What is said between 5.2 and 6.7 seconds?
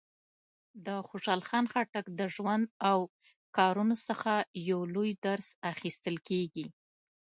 درس اخیستل کېږي.